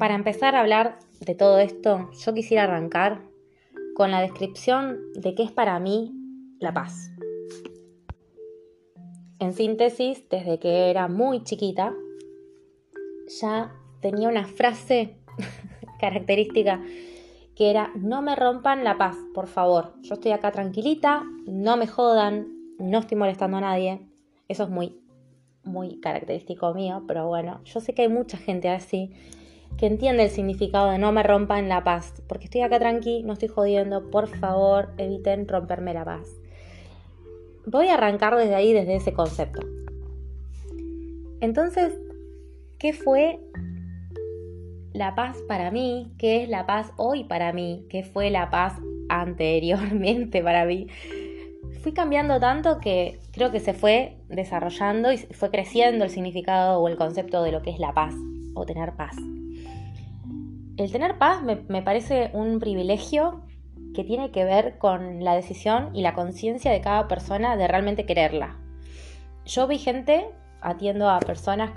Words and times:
Para 0.00 0.14
empezar 0.14 0.56
a 0.56 0.60
hablar 0.60 0.98
de 1.20 1.34
todo 1.34 1.58
esto, 1.58 2.08
yo 2.24 2.32
quisiera 2.32 2.62
arrancar 2.62 3.20
con 3.94 4.10
la 4.10 4.22
descripción 4.22 4.98
de 5.12 5.34
qué 5.34 5.42
es 5.42 5.52
para 5.52 5.78
mí 5.78 6.14
la 6.58 6.72
paz. 6.72 7.10
En 9.40 9.52
síntesis, 9.52 10.26
desde 10.30 10.58
que 10.58 10.88
era 10.88 11.06
muy 11.06 11.44
chiquita, 11.44 11.92
ya 13.42 13.74
tenía 14.00 14.30
una 14.30 14.46
frase 14.46 15.18
característica 16.00 16.82
que 17.54 17.68
era 17.68 17.92
no 17.94 18.22
me 18.22 18.36
rompan 18.36 18.84
la 18.84 18.96
paz, 18.96 19.18
por 19.34 19.48
favor. 19.48 19.92
Yo 20.00 20.14
estoy 20.14 20.32
acá 20.32 20.50
tranquilita, 20.50 21.24
no 21.46 21.76
me 21.76 21.86
jodan, 21.86 22.48
no 22.78 23.00
estoy 23.00 23.18
molestando 23.18 23.58
a 23.58 23.60
nadie. 23.60 24.00
Eso 24.48 24.62
es 24.62 24.70
muy 24.70 24.98
muy 25.62 26.00
característico 26.00 26.72
mío, 26.72 27.04
pero 27.06 27.28
bueno, 27.28 27.60
yo 27.64 27.80
sé 27.80 27.92
que 27.92 28.00
hay 28.00 28.08
mucha 28.08 28.38
gente 28.38 28.70
así 28.70 29.12
que 29.76 29.86
entiende 29.86 30.24
el 30.24 30.30
significado 30.30 30.90
de 30.90 30.98
no 30.98 31.12
me 31.12 31.22
rompan 31.22 31.68
la 31.68 31.84
paz, 31.84 32.22
porque 32.26 32.44
estoy 32.44 32.62
acá 32.62 32.78
tranqui, 32.78 33.22
no 33.22 33.32
estoy 33.32 33.48
jodiendo, 33.48 34.10
por 34.10 34.28
favor, 34.28 34.90
eviten 34.98 35.48
romperme 35.48 35.94
la 35.94 36.04
paz. 36.04 36.28
Voy 37.66 37.88
a 37.88 37.94
arrancar 37.94 38.36
desde 38.36 38.54
ahí, 38.54 38.72
desde 38.72 38.96
ese 38.96 39.12
concepto. 39.12 39.60
Entonces, 41.40 41.94
¿qué 42.78 42.92
fue 42.92 43.40
la 44.92 45.14
paz 45.14 45.38
para 45.48 45.70
mí? 45.70 46.12
¿Qué 46.18 46.42
es 46.42 46.48
la 46.48 46.66
paz 46.66 46.92
hoy 46.96 47.24
para 47.24 47.52
mí? 47.52 47.86
¿Qué 47.88 48.02
fue 48.02 48.30
la 48.30 48.50
paz 48.50 48.74
anteriormente 49.08 50.42
para 50.42 50.64
mí? 50.64 50.88
fui 51.82 51.92
cambiando 51.92 52.38
tanto 52.40 52.78
que 52.78 53.18
creo 53.32 53.50
que 53.50 53.60
se 53.60 53.72
fue 53.72 54.16
desarrollando 54.28 55.12
y 55.12 55.18
fue 55.18 55.50
creciendo 55.50 56.04
el 56.04 56.10
significado 56.10 56.80
o 56.80 56.88
el 56.88 56.96
concepto 56.96 57.42
de 57.42 57.52
lo 57.52 57.62
que 57.62 57.70
es 57.70 57.78
la 57.78 57.92
paz 57.92 58.14
o 58.54 58.66
tener 58.66 58.94
paz. 58.96 59.16
El 60.80 60.90
tener 60.90 61.18
paz 61.18 61.42
me, 61.42 61.82
parece 61.82 62.30
un 62.32 62.58
privilegio 62.58 63.42
que 63.94 64.02
tiene 64.02 64.30
que 64.30 64.46
ver 64.46 64.78
con 64.78 65.22
la 65.22 65.34
decisión 65.34 65.94
y 65.94 66.00
la 66.00 66.14
conciencia 66.14 66.72
de 66.72 66.80
cada 66.80 67.06
persona 67.06 67.54
de 67.58 67.68
realmente 67.68 68.06
quererla. 68.06 68.56
Yo 69.44 69.66
vi 69.66 69.76
gente, 69.76 70.30
atiendo 70.62 71.10
a 71.10 71.20
personas 71.20 71.72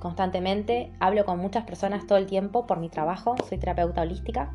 constantemente, 0.00 0.92
hablo 0.98 1.24
con 1.24 1.38
muchas 1.38 1.62
personas 1.62 2.08
todo 2.08 2.18
el 2.18 2.26
tiempo 2.26 2.66
por 2.66 2.80
mi 2.80 2.88
trabajo, 2.88 3.36
soy 3.48 3.58
terapeuta 3.58 4.02
holística 4.02 4.50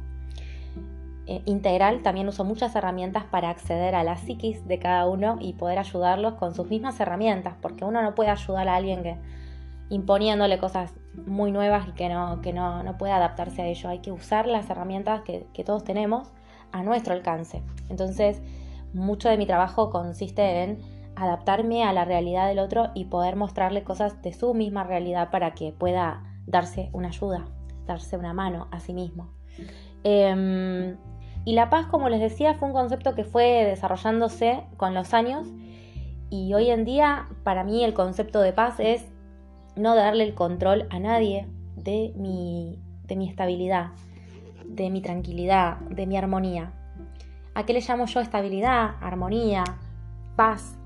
eh, 1.27 1.41
integral 1.45 2.03
también 2.03 2.27
uso 2.27 2.43
muchas 2.43 2.75
herramientas 2.75 3.23
para 3.23 3.49
acceder 3.49 3.95
a 3.95 4.03
la 4.03 4.15
psiquis 4.15 4.67
de 4.67 4.77
cada 4.77 5.07
uno 5.07 5.37
y 5.41 5.53
poder 5.53 5.79
ayudarlos 5.79 6.35
con 6.35 6.53
sus 6.53 6.69
mismas 6.69 6.99
herramientas, 6.99 7.55
porque 7.61 7.83
uno 7.83 8.03
no 8.03 8.13
puede 8.13 8.29
ayudar 8.29 8.67
a 8.67 8.75
alguien 8.75 9.01
que 9.01 9.17
imponiéndole 9.89 10.57
cosas 10.57 10.93
muy 11.25 11.51
nuevas 11.51 11.87
y 11.87 11.91
que 11.91 12.09
no, 12.09 12.41
que 12.41 12.53
no, 12.53 12.83
no 12.83 12.97
puede 12.97 13.13
adaptarse 13.13 13.61
a 13.61 13.67
ello. 13.67 13.89
Hay 13.89 13.99
que 13.99 14.11
usar 14.11 14.47
las 14.47 14.69
herramientas 14.69 15.21
que, 15.21 15.47
que 15.53 15.63
todos 15.63 15.83
tenemos 15.83 16.31
a 16.71 16.83
nuestro 16.83 17.13
alcance. 17.13 17.61
Entonces, 17.89 18.41
mucho 18.93 19.29
de 19.29 19.37
mi 19.37 19.45
trabajo 19.45 19.89
consiste 19.89 20.63
en 20.63 20.79
adaptarme 21.15 21.83
a 21.83 21.93
la 21.93 22.05
realidad 22.05 22.47
del 22.47 22.59
otro 22.59 22.89
y 22.93 23.05
poder 23.05 23.35
mostrarle 23.35 23.83
cosas 23.83 24.21
de 24.21 24.33
su 24.33 24.53
misma 24.53 24.83
realidad 24.83 25.29
para 25.31 25.53
que 25.53 25.71
pueda 25.71 26.23
darse 26.45 26.89
una 26.93 27.09
ayuda, 27.09 27.45
darse 27.85 28.17
una 28.17 28.33
mano 28.33 28.67
a 28.71 28.79
sí 28.79 28.93
mismo. 28.93 29.29
Em, 30.03 30.97
y 31.45 31.53
la 31.53 31.69
paz, 31.69 31.87
como 31.87 32.09
les 32.09 32.19
decía, 32.19 32.53
fue 32.55 32.67
un 32.67 32.73
concepto 32.73 33.15
que 33.15 33.23
fue 33.23 33.63
desarrollándose 33.65 34.63
con 34.77 34.93
los 34.93 35.13
años 35.13 35.47
y 36.29 36.53
hoy 36.53 36.69
en 36.69 36.85
día 36.85 37.29
para 37.43 37.63
mí 37.63 37.83
el 37.83 37.93
concepto 37.93 38.41
de 38.41 38.51
paz 38.51 38.79
es 38.79 39.05
no 39.75 39.95
darle 39.95 40.23
el 40.23 40.33
control 40.33 40.87
a 40.89 40.99
nadie 40.99 41.47
de 41.75 42.13
mi, 42.15 42.79
de 43.07 43.15
mi 43.15 43.29
estabilidad, 43.29 43.89
de 44.65 44.89
mi 44.89 45.01
tranquilidad, 45.01 45.77
de 45.89 46.05
mi 46.05 46.17
armonía. 46.17 46.71
¿A 47.53 47.65
qué 47.65 47.73
le 47.73 47.81
llamo 47.81 48.05
yo 48.05 48.19
estabilidad, 48.19 48.95
armonía, 49.01 49.63
paz? 50.35 50.77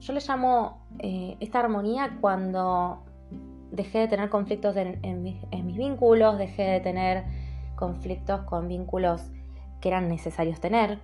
Yo 0.00 0.12
le 0.12 0.20
llamo 0.20 0.78
eh, 0.98 1.36
esta 1.40 1.60
armonía 1.60 2.18
cuando 2.20 3.02
dejé 3.70 3.98
de 3.98 4.08
tener 4.08 4.28
conflictos 4.30 4.74
en, 4.76 5.22
mis, 5.22 5.36
en 5.50 5.66
mis 5.66 5.76
vínculos, 5.76 6.38
dejé 6.38 6.62
de 6.62 6.80
tener 6.80 7.24
conflictos 7.76 8.40
con 8.42 8.68
vínculos 8.68 9.22
que 9.80 9.88
eran 9.88 10.08
necesarios 10.08 10.60
tener. 10.60 10.98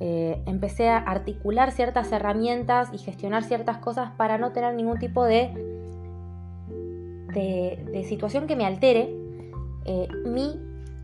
Eh, 0.00 0.42
empecé 0.46 0.88
a 0.88 0.98
articular 0.98 1.70
ciertas 1.70 2.10
herramientas 2.12 2.90
y 2.92 2.98
gestionar 2.98 3.44
ciertas 3.44 3.78
cosas 3.78 4.10
para 4.16 4.38
no 4.38 4.52
tener 4.52 4.74
ningún 4.74 4.98
tipo 4.98 5.24
de, 5.24 5.73
de, 7.34 8.04
situación 8.08 8.46
que 8.46 8.56
me 8.56 8.64
altere 8.64 9.14
eh, 9.84 10.08
mi 10.24 10.58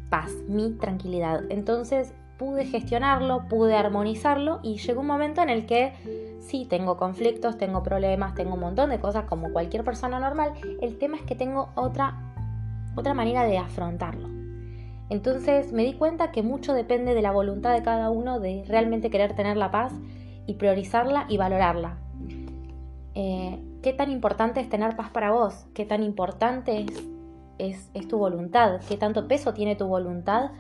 paz, 0.08 0.32
mi 0.48 0.72
tranquilidad. 0.72 1.42
Entonces 1.50 2.14
pude 2.38 2.64
gestionarlo, 2.64 3.46
pude 3.48 3.76
armonizarlo 3.76 4.60
y 4.62 4.78
llegó 4.78 5.02
un 5.02 5.06
momento 5.06 5.42
en 5.42 5.50
el 5.50 5.66
que 5.66 5.92
sí, 6.41 6.66
tengo 6.68 6.96
conflictos, 6.96 7.58
tengo 7.58 7.82
problemas, 7.82 8.34
tengo 8.34 8.54
un 8.54 8.60
montón 8.60 8.88
de 8.88 8.98
cosas 8.98 9.24
como 9.24 9.52
cualquier 9.52 9.84
persona 9.84 10.18
normal. 10.18 10.54
El 10.80 10.96
tema 10.96 11.18
es 11.18 11.22
que 11.22 11.34
tengo 11.34 11.68
otra, 11.74 12.32
otra 12.97 13.12
manera 13.12 13.44
de 13.44 13.58
afrontarlo. 13.58 14.28
Entonces 15.10 15.72
me 15.72 15.84
di 15.84 15.92
cuenta 15.92 16.30
que 16.30 16.42
mucho 16.42 16.72
depende 16.72 17.14
de 17.14 17.20
la 17.20 17.32
voluntad 17.32 17.74
de 17.74 17.82
cada 17.82 18.08
uno 18.10 18.41
de 18.41 18.64
realmente 18.66 19.10
querer 19.10 19.34
tener 19.34 19.56
la 19.56 19.70
paz 19.70 19.92
y 20.47 20.54
priorizarla 20.54 21.26
y 21.28 21.36
valorarla. 21.36 21.98
Eh, 23.14 23.58
¿Qué 23.82 23.94
tan 23.94 24.10
importante 24.10 24.60
es 24.60 24.68
tener 24.68 24.94
paz 24.94 25.08
para 25.10 25.30
vos? 25.30 25.66
¿Qué 25.72 25.86
tan 25.86 26.02
importante 26.02 26.84
es, 27.58 27.91
tu 28.08 28.18
voluntad? 28.18 28.80
¿Qué 28.86 28.98
tanto 28.98 29.26
peso 29.26 29.54
tiene 29.54 29.74
tu 29.74 29.86
voluntad 29.86 30.50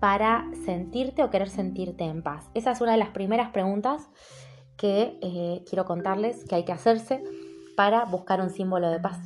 para 0.00 0.48
sentirte 0.64 1.22
o 1.22 1.30
querer 1.30 1.48
sentirte 1.48 2.02
en 2.02 2.24
paz? 2.24 2.50
Esa 2.54 2.72
es 2.72 2.80
una 2.80 2.92
de 2.92 2.98
las 2.98 3.10
primeras 3.10 3.50
preguntas 3.50 4.08
que 4.76 5.16
eh, 5.22 5.62
quiero 5.68 5.84
contarles 5.84 6.44
que 6.44 6.56
hay 6.56 6.64
que 6.64 6.72
hacerse 6.72 7.22
para 7.76 8.04
buscar 8.04 8.40
un 8.40 8.50
símbolo 8.50 8.90
de 8.90 8.98
paz. 8.98 9.20